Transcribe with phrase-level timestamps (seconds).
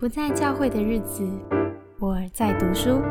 [0.00, 1.28] 不在教会的日子，
[1.98, 3.02] 我在读书。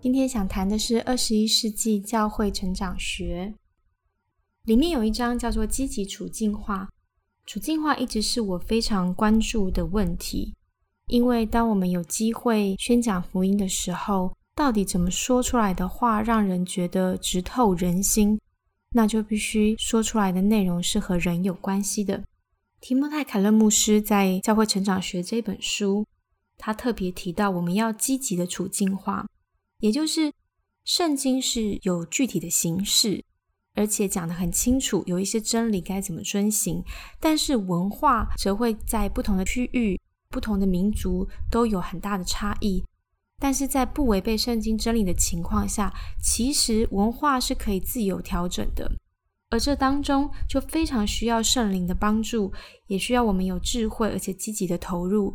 [0.00, 3.54] 今天想谈的是二十一世纪教会成长学，
[4.64, 6.88] 里面有一章叫做“积极处境化”。
[7.46, 10.52] 处境化一直是我非常关注的问题，
[11.06, 18.36] 因为当我们有机会宣讲福音的时候，到底怎么说出来的话让人觉得直透人心？
[18.92, 22.22] 那就必须说出来的内容是和人有关系的。
[22.80, 26.06] 提莫太·凯勒牧师在《教会成长学》这本书，
[26.58, 29.26] 他特别提到我们要积极的处境化，
[29.78, 30.32] 也就是
[30.84, 33.24] 圣经是有具体的形式，
[33.74, 36.82] 而且讲得很清楚，有一些真理该怎么遵行。
[37.20, 42.84] 但是文化则会在不同的区域、不同的民族都有很大的差异。
[43.42, 48.88] 但是在不违背圣经真理的情况下，其实文化是可以自由调整的，
[49.50, 52.52] 而这当中就非常需要圣灵的帮助，
[52.86, 55.34] 也需要我们有智慧而且积极的投入，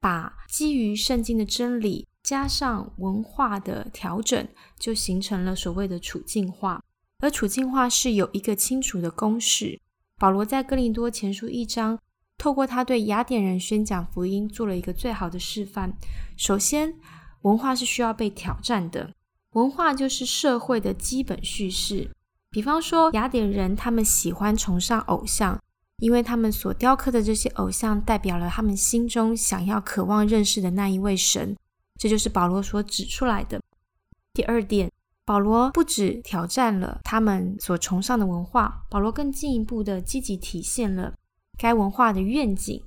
[0.00, 6.82] 把基于圣经的真理加上文化的调整，就形成了所谓的处境化。
[7.20, 9.80] 而处境化是有一个清楚的公式。
[10.18, 12.00] 保罗在哥林多前书一章，
[12.36, 15.96] 透过他对雅典人宣讲福音，做了一个最好的示范。
[16.36, 16.94] 首先，
[17.44, 19.12] 文化是需要被挑战的，
[19.52, 22.10] 文化就是社会的基本叙事。
[22.50, 25.60] 比方说，雅典人他们喜欢崇尚偶像，
[25.98, 31.54] 因为他们所雕刻的这些偶像代表了他们心中想要、渴望认识的那一位神。
[31.98, 33.60] 这就是保罗所指出来的。
[34.32, 34.90] 第二点，
[35.26, 41.12] 保罗不止挑战了他们所崇尚的文化，保罗更进一步的积极体现了
[41.58, 42.82] 该文化的愿景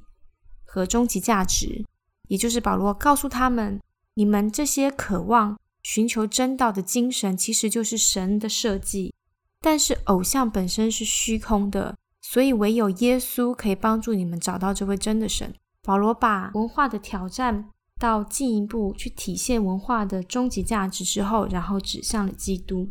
[0.66, 1.86] 和终极价值，
[2.27, 3.80] 也就是保罗告诉他们。
[4.18, 9.14] 你们这些渴望寻求真道的精神，其实就是神的设计。
[9.62, 15.54] 但是偶像本身是虚空的，所以唯有耶稣可以帮助你们找到这位真的神。
[15.83, 17.70] 保罗把文化的挑战
[18.00, 22.89] 到进一步去体现文化的终极价值之后，然后指向了基督。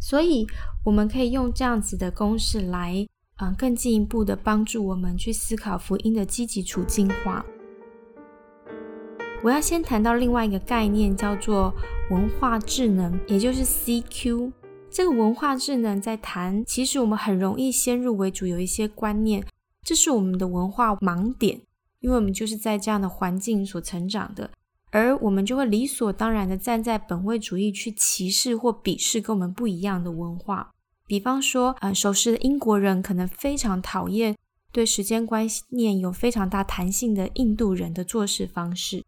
[0.00, 0.46] 所以
[0.86, 3.06] 我们可以用这样子的公式来，
[3.42, 7.44] 嗯，更进一步的帮助我们去思考福音的积极处境化。
[9.44, 11.74] 我要先谈到另外一个概念，叫做
[12.10, 14.52] 文化智能，也就是 CQ。
[14.88, 19.44] 这个文化智能在谈，其实我们很容易先入为主，有一些观念，
[19.82, 21.60] 这是我们的文化盲点，
[21.98, 24.48] 因为我们就是在这样的环境所成长的，
[24.92, 30.70] 而我们就会理所当然的站在本位主义去歧视或鄙视跟我们不一样的文化。
[31.08, 34.36] 比方说，呃，熟识的英国人可能非常讨厌
[34.70, 39.01] 对时间观念有非常大弹性的印度人的做事方式。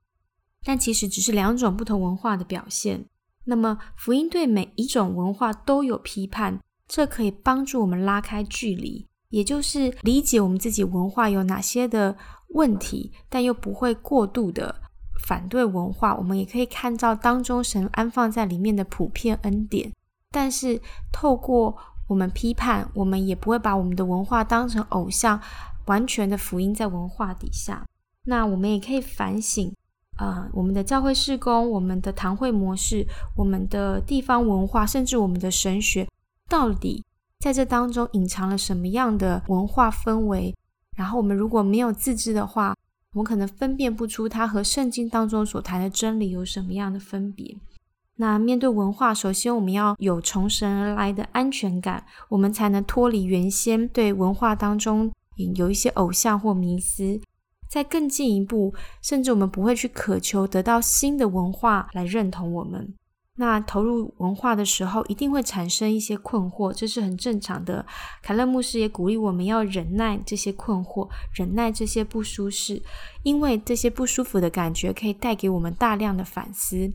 [0.64, 3.04] 但其实只是两种不同文化的表现。
[3.44, 6.58] 那么福音对每一种文化都有批判，
[6.88, 12.16] 这可以帮助我们拉开距离，也就是理解我们自己文化有哪些的
[12.48, 14.74] 问题，但又不会过度的
[15.26, 16.16] 反对文化。
[16.16, 19.92] 我们也可以看到当中神安放在里面的普遍恩典。
[20.30, 20.80] 但是
[21.12, 21.76] 透过
[22.08, 25.38] 我们批判，我们也不会把我们的文化当成偶像，
[25.86, 27.84] 完全的福音在文化底下。
[28.24, 29.70] 那我们也可以反省。
[30.16, 36.08] 啊，我们的教会事工，我们的堂会模式，我们的地方文化，甚至我们的神学，
[36.48, 37.04] 到底
[37.40, 40.54] 在这当中隐藏了什么样的文化氛围？
[40.96, 42.76] 然后我们如果没有自知的话，
[43.12, 47.56] 我们可能分辨不出它和圣经当中所谈的真理有什么样的分别。
[48.16, 55.10] 那面对文化，首先我们要有从神而来的安全感，我们才能脱离原先对文化当中
[55.56, 57.20] 有一些偶像或迷思。
[57.74, 62.94] 再更进一步，甚至我们不会去渴求得到新的文化来认同我们。
[63.34, 67.84] 那投入文化的时候，一定会产生一些困惑，这是很正常的。
[68.22, 72.80] 凯勒牧师也鼓励我们要忍耐这些困惑，忍耐这些不舒适，
[73.24, 76.92] 因为这些不舒服的感觉可以带给我们大量的反思。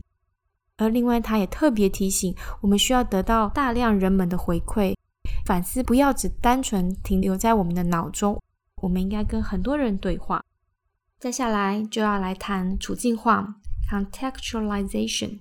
[0.78, 4.94] 而另外，他也特别提醒我们需要得到大量人们的回馈，
[5.44, 8.40] 反思不要只单纯停留在我们的脑中，
[8.80, 10.42] 我们应该跟很多人对话。
[11.20, 13.56] 接下来就要来谈处境化
[13.90, 15.40] （contextualization）。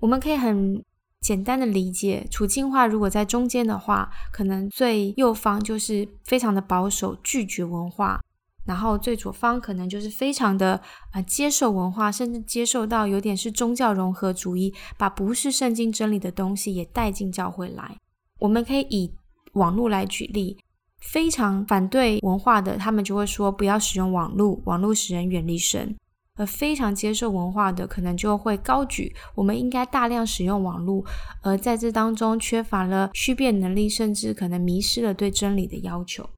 [0.00, 0.84] 我们可以很
[1.22, 8.20] 简单的理解，处境化如果在中间的话，可能最右方就是非常的保守，拒绝文化；
[8.66, 10.78] 然后最左方可能就是非常的
[11.12, 17.96] 啊接受文化，甚至接受到有点是宗教融合主义，把不是圣经真理的东西也带进教会来。
[18.38, 19.14] 我们可以以
[19.54, 20.58] 网络来举例。
[21.00, 25.96] 非常反对文化的，他们就会说不要使用网络，网络使人远离神。
[26.36, 31.04] 而非常接受文化的，可能就会高举我们应该大量使用网络，
[31.42, 36.30] 而在这当中缺乏了区辨能力，甚至可能迷失了对真理的要求。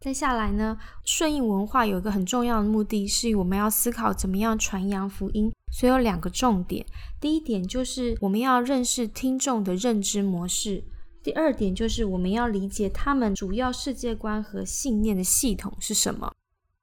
[0.00, 5.52] 再下来呢，顺应文化有一个很重要的目的是，我们要思考怎么样传扬福音。
[5.70, 6.86] 所以有两个重点，
[7.20, 10.84] 第一点就是我们要认识听众的认知模式，
[11.22, 16.34] 第二点就是我们要理解他们主要世界观和信念的系统是什么。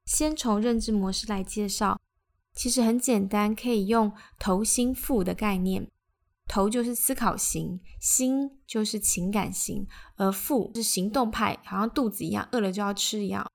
[0.05, 1.99] 先从认知模式来介绍，
[2.53, 5.89] 其实很简单，可以用头心腹的概念。
[6.47, 9.87] 头就是思考型，心就是情感型，
[10.17, 13.49] 而腹是行动派，好像肚子一样，饿了就要吃一样。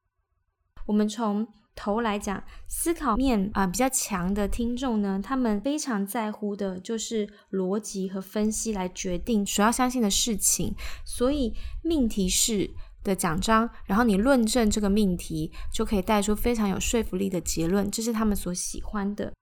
[0.86, 10.74] 我们从头来讲，思考面啊比较强的听众呢，他们非常在乎的就是逻辑和分析来决定所要相信的事情，
[11.04, 12.70] 所以命题式
[13.02, 19.32] 的奖章，然后你论证这个命题，就可以带出非常有说服力的结论，这是他们所喜欢的。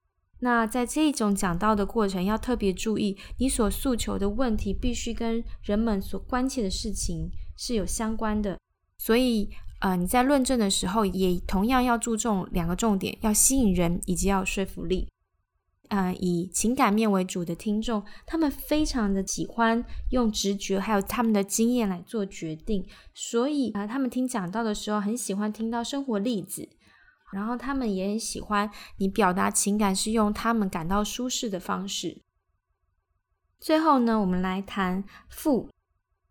[0.41, 8.57] 那在这种讲到的过程，要特别注意，你所诉求的问题必须跟人们所关切的事情是有相关的。
[8.97, 9.49] 所以，
[9.79, 15.07] 呃，你在论证的时候，也同样要注重两个重点：要吸引人，以及要说服力。
[15.87, 22.85] 呃，以情感面为主的听众，他们非常的喜欢用直觉，还有他们的经验来做决定。
[23.13, 26.69] 所以啊，他们听讲到的时候，很喜欢听到生活例子。
[27.31, 32.23] 然后他们也很喜欢你表达情感是用他们感到舒适的方式。
[33.59, 35.69] 最后呢，我们来谈负，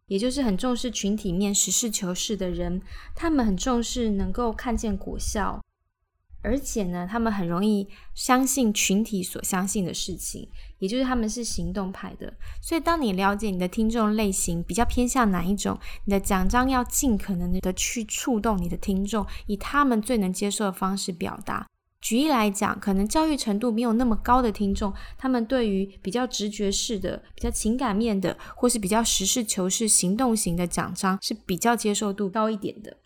[0.08, 2.82] 也就是很重视群体面、实事求是的人，
[3.14, 5.60] 他们很重视能够看见果效。
[6.40, 12.32] 而且呢，他们很容易相信群体所相信的事情，也就是他们是行动派的。
[12.62, 21.66] 所以，当你了解你的听众类型比较偏向哪一种，你的奖章要尽可能的去触动你的听众，以他们最能接受的方式表达。
[22.00, 32.96] 举例来讲，可能教育程度没有那么高的听众，他们对于比较直觉式的、比较情感面的，或是比较实事求是、行动型的奖章，是比较接受度高一点的。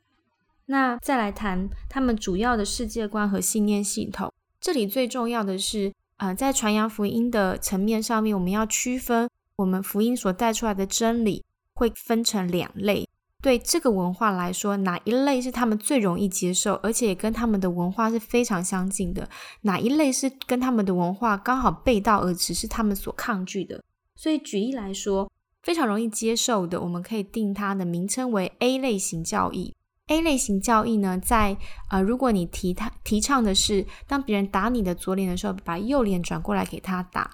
[0.67, 4.33] 那再来谈他们主要的世界观和信念系统。
[4.61, 11.45] 这里最重要的是，呃，在传扬福音的层面上面，我们要区分我们福音所带出来的真理
[11.75, 13.09] 会分成两类。
[13.43, 19.29] 对这个文化来说，哪一类是他们最容易接受，而且也跟他们的文化是非常相近的？
[19.63, 23.83] 哪一类是跟他们的文化刚好背道而驰，是他们所抗拒的？
[24.15, 25.29] 所以举例来说，
[25.65, 29.75] 非常容易接受的，我们可以定它的名称为 A 类型教义。
[30.07, 31.57] A 类型教义呢，在
[31.91, 37.31] 呃，如果你提他提倡的是，当别人打你的左脸的时候，把右脸转过来给他打，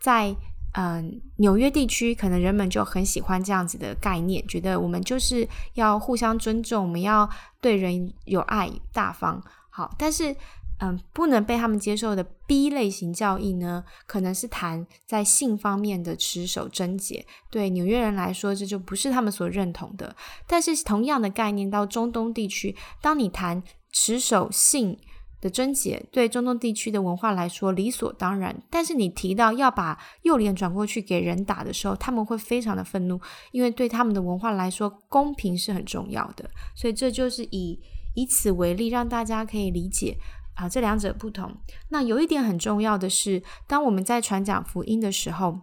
[0.00, 0.36] 在
[0.72, 7.28] 嗯纽约地区，可能人们就很喜欢这样子的概念，觉得我们就是要互相尊重，我们要
[7.60, 9.42] 对人有爱、大方。
[9.70, 10.34] 好，但是。
[10.82, 17.26] 嗯，不能被他们接受的 B 类型教义呢，可能是谈在性方面的持守贞洁。
[17.50, 20.16] 对纽约人来说，这就不是他们所认同的。
[20.46, 23.62] 但是同样的概念到中东地区，当你谈
[23.92, 24.98] 持守性
[25.40, 28.62] 的贞洁，对中东地区的文化来说理所当然。
[28.70, 33.20] 但是你提到要把右脸转过去给人打的时候，他们会非常的愤怒，
[33.52, 36.48] 因为对他们的文化来说，公平是很重要的。
[36.74, 37.80] 所以这就是以
[38.14, 40.16] 以此为例，让大家可以理解。
[40.56, 41.56] 啊，这两者不同。
[41.88, 45.58] 那有一点很重要的是，当我们在传讲福音的时候，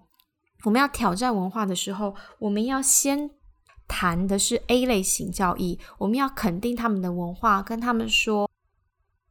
[0.63, 3.29] 我们要挑战文化的时候，我们要先
[3.87, 5.77] 谈的是 A 类型教义。
[5.99, 8.46] 我们要肯定他们的文化，跟他们说：“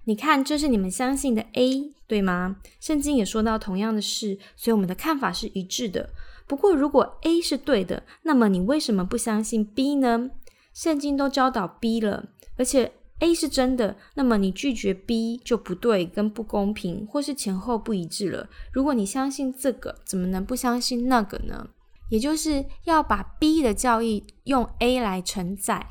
[0.06, 6.08] 你看，这是你们相信的 A，对吗？”圣经也说到同样的事，所以我们的看法是一致的。
[6.46, 10.30] 不过，如果 A 是对的，那么你为什么不相信 B 呢？
[10.72, 12.92] 圣经都教导 B 了，而且。
[13.20, 18.46] A 是真的，那么你拒绝 B 就不对，跟不公平，或是前后不一致了。
[18.70, 21.70] 如果你相信这个，怎么能不相信那个呢？
[22.10, 25.86] 也就是要把 B 的教义用 A 来承载，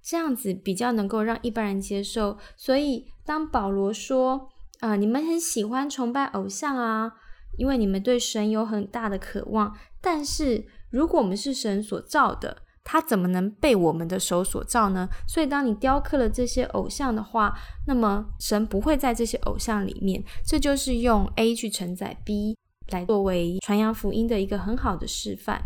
[0.00, 2.38] 这样子比较能够让一般人接受。
[2.56, 4.48] 所以当保罗说
[4.82, 7.12] ：“啊，你们很喜欢崇拜偶像啊，
[7.56, 9.72] 因为你们对神有很大的渴望。
[10.00, 15.08] 但是如果我们是神所造的。”他怎么能被我们的手所造呢？
[15.28, 17.56] 所以，当你雕刻了这些偶像的话，
[17.86, 20.24] 那么神不会在这些偶像里面。
[20.44, 22.56] 这就是用 A 去承载 B，
[22.88, 25.62] 来作为传扬福音的一个很好的示范。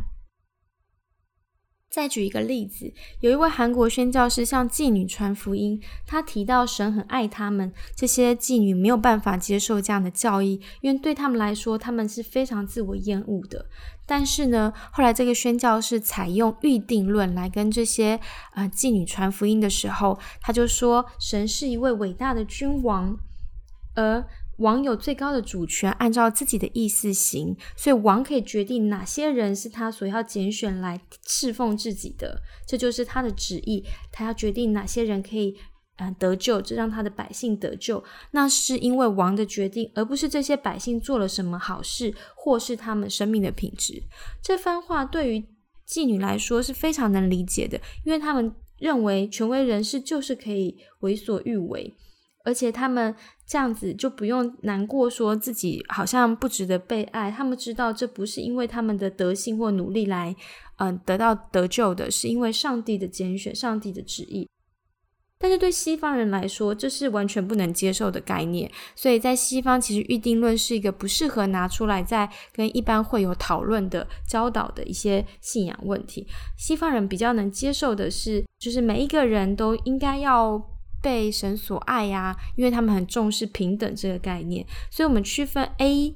[1.94, 13.66] 再举一个例子，有一位韩国宣教师向妓女传福音，他提到神很爱他们，这些妓女没有办法接受这样的教义，因为对他们来说，他们是非常自我厌恶的。
[14.04, 18.18] 但是呢，后来这个宣教士采用预定论来跟这些
[18.54, 23.16] 啊妓女传福音的时候，他就说，神是一位伟大的君王，
[23.94, 24.26] 而
[24.58, 33.84] 王有最高的主权，按照自己的意思行，所以王可以决定哪些人是他所要拣选来侍奉自己的，这就是他的旨意。
[34.12, 35.56] 他要决定哪些人可以
[35.96, 44.02] 嗯得救，这让他的百姓得救，那是因为王的决定，而不是这些百姓做了什么好事，或是他们生命的品质。
[44.42, 45.44] 这番话对于
[45.86, 51.92] 妓女来说是非常能理解的，因为他们认为权威人士就是可以为所欲为。
[52.44, 53.14] 而且他们
[53.46, 57.30] 这样子就不用难过，说自己好像不值得被爱。
[57.30, 60.36] 他们知道这不是因为他们的德性或努力来，
[60.76, 64.46] 嗯，得到得救的，是因为上帝的拣选、上帝的旨意。
[65.38, 68.70] 但是对西方人来说，这是完全不能接受的概念。
[68.94, 76.26] 所以在西方，其实预定论是一个不适合拿出来在跟一般会有讨论的、教导的一些信仰问题。
[76.58, 80.73] 西方人比较能接受的是，就是每一个人都应该要。
[81.04, 86.14] 被神所爱呀，因为他们很重视平等这个概念，所以我们区分 A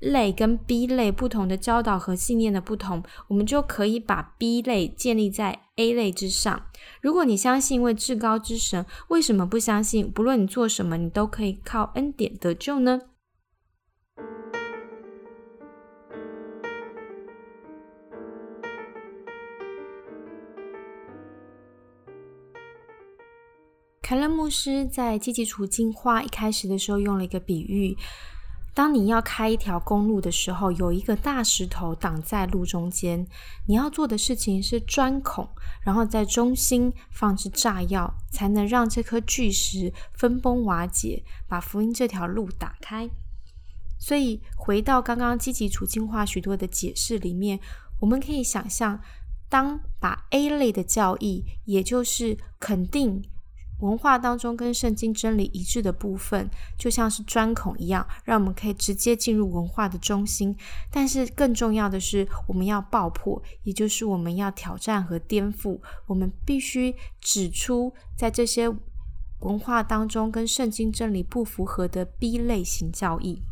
[0.00, 6.66] 类跟 B 类不同的教导和信念的不同，我们就可以把 B 类建立在 A 类之上。
[7.00, 13.00] 如果你相信为至高之神，为什么不相信不论你做什么，你都可以靠恩典得救呢？
[24.08, 27.96] 凯勒牧师在积极处境化一开始的时候用了一个比喻：
[28.72, 33.26] 当你要开一条公路的时候，有一个大石头挡在路中间，
[33.66, 35.48] 你要做的事情是钻孔，
[35.82, 43.10] 然后在中心放置炸药，才能让这颗巨石分崩瓦解，把福音这条路打开。
[43.98, 47.58] 所以，回到刚刚积极处境化许多的解释里面，
[47.98, 49.00] 我们可以想象，
[49.48, 53.24] 当把 A 类的教义，也就是肯定。
[53.80, 60.56] 文化当中跟圣经真理一致的部分，就像是钻孔一样，让我们可以直接进入文化的中心。
[60.90, 65.78] 但是更重要的是，我们要爆破，也就是我们要挑战和颠覆。
[66.06, 68.68] 我们必须指出，在这些
[69.40, 73.42] 文化当中跟圣经真理不符合的 B 类型教义。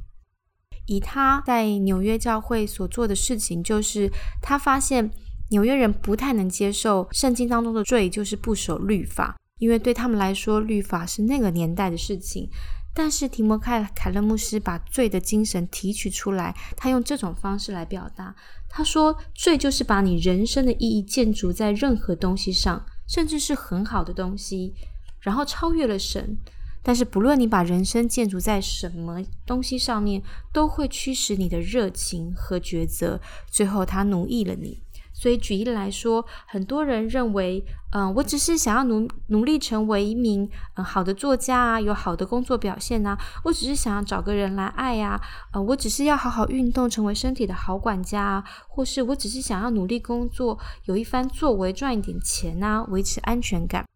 [0.87, 5.11] 以他在纽约教会所做的事情，就是他发现
[5.51, 9.37] 纽约人不太能接受圣经当中的罪，就是不守律法。
[9.65, 12.47] 因为对他们来说，律法是那个年代的事情。
[12.93, 18.37] 但是提摩凯凯勒牧师把罪的精神提取出来，他用这种方式来表达。
[18.69, 24.75] 他说，罪就是把你人生的意义建筑在任何东西上，甚至是很好的东西，
[25.19, 26.37] 然后超越了神。
[26.83, 33.19] 但是不论你把人生建筑在什么东西上面，都会驱使你的热情和抉择，
[33.51, 34.84] 最后他奴役了你。
[35.25, 45.19] 所以举例来说，很多人认为，嗯，我只是想要努努力成为一名嗯好的作家啊，有好的工作表现呐，我只是想要找个人来爱呀，
[45.55, 53.87] 呃，我只是要好好运动，成为身体的好管家啊，或是我只是想要努力工作，有一番作为，赚一点钱啊，维持安全感。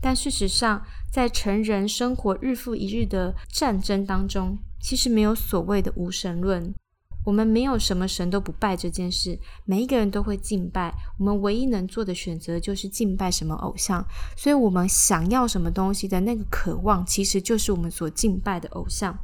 [0.00, 6.72] 但事实上，在成人生活日复一日的战争当中，其实没有所谓的无神论。
[7.26, 10.94] 我们没有什么神都不拜这件事，每一个人都会敬拜。
[11.18, 14.06] 我们唯一能做的选择就是敬拜什么偶像。
[14.36, 19.18] 所以，我们想要什么东西的那个渴望，其实就是我们所敬拜的偶像。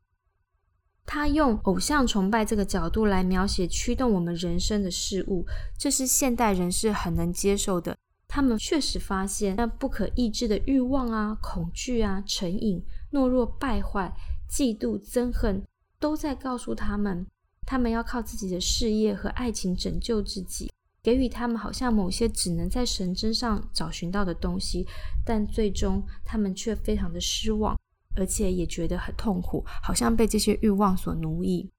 [1.07, 5.47] 他用偶像崇拜这个角度来描写驱动我们人生的事物，
[5.79, 7.97] 这是现代人是很能接受的。
[8.27, 12.83] 他们确实发现，那不可抑制的欲望啊、恐惧啊、成瘾、
[13.13, 14.13] 懦弱、败坏、
[14.51, 15.63] 嫉妒、憎恨，
[16.01, 17.27] 都在告诉他们。
[17.67, 20.71] 他们要靠自己的事业和爱情拯救自己，
[21.03, 24.87] 给予他们好像某些只能在神身上找寻到的东西，
[25.25, 27.79] 但最终他们却非常的失望，
[28.15, 31.71] 而且也觉得很痛苦，好像被这些欲望所奴役。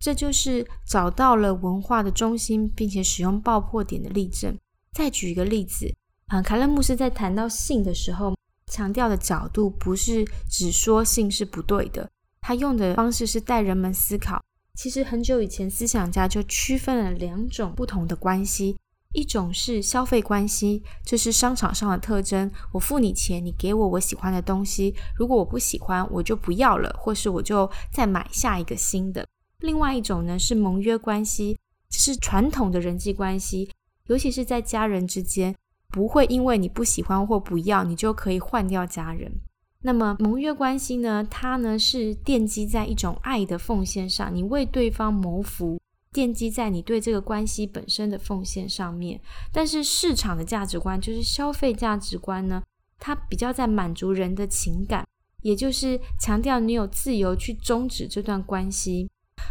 [0.00, 4.56] 这就是找到了文化的中心，并且使用爆破点的例证。
[4.92, 5.92] 再举一个例子，
[6.26, 12.08] 啊，凯勒牧师在谈到性的时候，强调的角度不是只说性是不对的，
[12.40, 14.42] 他用的方式是带人们思考。
[14.78, 18.76] 其实很久以前，思想家就区分了两种不同的关系，
[19.12, 22.48] 一种是消费关系，这是商场上的特征。
[22.70, 29.26] 我付你钱，你给我我喜欢的东西，如果我不喜欢，我就不要了，或是我就再买下一个新的。
[29.58, 31.58] 另外一种呢是盟约关系，
[31.90, 33.68] 这是传统的人际关系，
[34.06, 35.52] 尤其是在家人之间，
[35.88, 39.40] 不会因为你不喜欢或不要，你就可以换掉家人。
[39.84, 41.26] 那么盟约关系呢？
[41.30, 45.80] 它呢是奠基在一种爱的奉献上，你为对方谋福，
[46.12, 49.20] 奠基在你对这个关系本身的奉献上面。
[49.52, 52.62] 但是市场的价值观，就是消费价值观呢，
[52.98, 55.06] 它比较在满足人的情感，
[55.42, 59.08] 也就是强调你有自由去终止这段关系。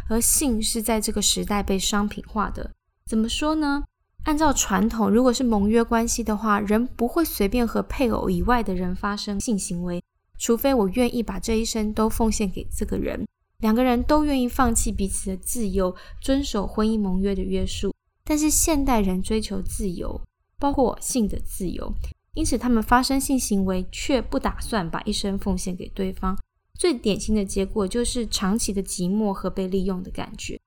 [0.09, 2.69] 而性是在这个时代被商品化的。
[3.05, 3.85] 怎么说呢？
[4.25, 10.03] 按照传统，如果是盟约关系的话，人不会随便和配偶以外的人发生性行为，
[10.37, 13.27] 除非我愿意把这一生都奉献给这个人，
[13.59, 17.93] 两个人都愿意放弃彼此的自由，遵守婚姻盟约的约束。
[18.23, 20.21] 但是现代人追求自由，
[20.59, 21.93] 包括性的自由，
[22.33, 26.37] 因此他们发生性行为却不打算把一生奉献给对方。
[26.77, 30.59] 最典型的结果就是长期的寂寞和被利用的感觉。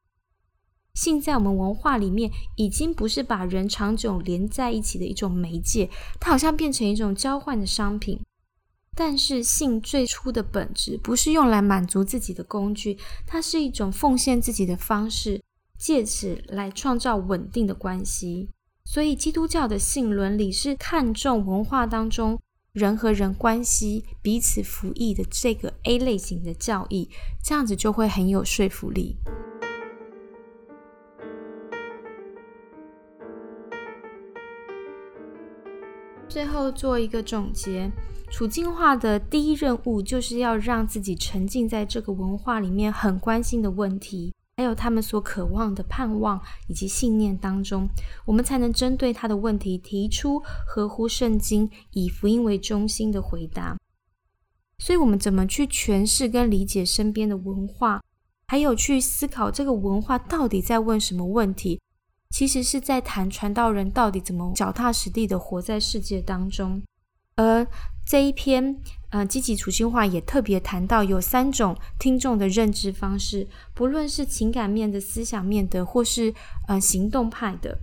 [0.94, 8.18] 性在我们文化里面已经不是把人长久连在一起的一种媒介，它好像变成一种交换的商品。
[9.02, 15.40] 但是性最初的本质不是用来满足自己的工具，它是一种奉献自己的方式，
[15.78, 18.50] 借此来创造稳定的关系。
[18.84, 22.38] 所以基督教的性伦理是看重文化当中
[22.74, 27.08] 人和人关系彼此服役的这个 A 类型的教义，
[27.42, 29.16] 这样子就会很有说服力。
[36.30, 37.90] 最后做一个总结，
[38.30, 47.88] 处境化的第一任务就是要让自己沉浸在这个文化里面很关心的问题，还有他们所渴望的盼望以及信念当中，
[48.24, 53.76] 我们才能针对他的问题提出合乎圣经、以福音为中心的回答。
[54.78, 58.00] 所以，我们怎么去诠释跟理解身边的文化，
[58.46, 61.80] 还有去思考这个文化到底在问什么问题？
[62.30, 66.82] 其实是在谈传道人到底怎么脚踏实地的活在世界当中，
[67.36, 67.66] 而
[68.06, 76.32] 这一篇呃积极处心化也特别谈到有三种听众的认知方式，不论是情感面的、思想面的，或是
[76.68, 77.78] 呃行动派的。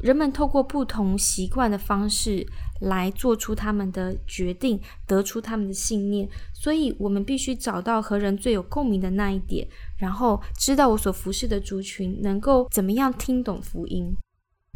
[0.00, 2.46] 人们透过不同习惯的方式
[2.80, 6.28] 来做出他们的决定，得出他们的信念。
[6.52, 9.66] 所以，我们必须找到和人最有共鸣的那一点，
[9.96, 14.14] 然后知道我所服侍的族群能够怎么样听懂福音。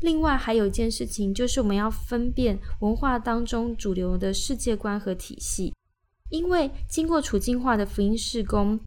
[0.00, 5.72] 另外，还有一件事情，就是我们要分辨文化当中主流的世界观和体系，
[6.30, 8.80] 因为经过处境化的福音事工，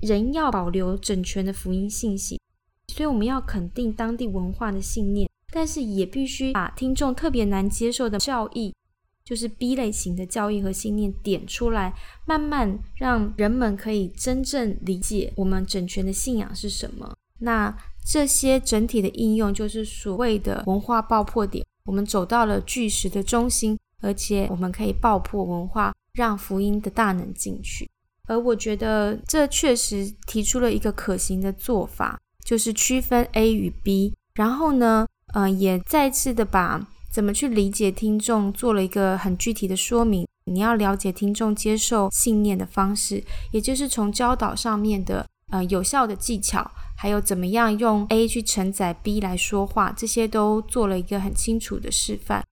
[0.00, 2.40] 人要保留整全的福音信息，
[2.86, 5.28] 所以我们要肯定当地文化的信念。
[5.52, 8.74] 但是也必须把听众特别难接受的教义，
[9.22, 17.14] 就是 B 类型的教义和信念点出来，慢慢让人们可以真正理解我们整全的信仰是什么。
[17.40, 21.64] 那这些整体的应用，就是所谓的文化爆破点。
[21.84, 27.88] 我们走到了巨石的中心，而且我们可以爆破文化，让福音的大能进去。
[28.28, 35.06] 而我觉得这确实提出了一个可行的做法，就是区分 A 与 B，然后呢？
[35.34, 40.26] 嗯，也再次的把怎么去理解听众做了一个很具体的说明。
[40.44, 52.44] 你要了解听众接受信念的方式，也就是从教导上面的呃有效的技巧，还有怎么样用 A 去承载 B 来说话，这些都做了一个很清楚的示范。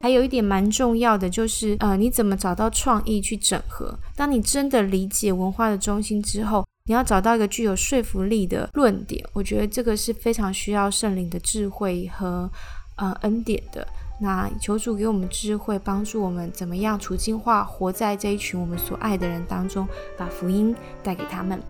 [0.00, 3.96] 还有一点蛮重要的就是，呃，你怎么找到创意去整合？
[4.16, 6.66] 当你真的理解文化的中心之后。
[6.88, 12.48] 你要找到一个具有说服力的论点，我觉得这个是非常需要圣灵的智慧和
[12.96, 13.86] 呃恩典的。
[14.20, 21.60] 那求主给我们智慧，帮助我们怎么样处境化活在这一群我们所爱的人当中，把福音带给他们。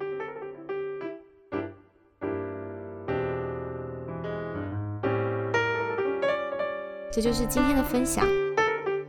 [7.10, 8.26] 这就是今天的分享，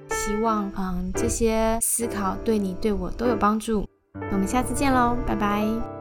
[0.10, 3.86] 希望嗯这些思考对你对我都有帮助。
[4.13, 5.97] 那我们下次见喽，拜拜。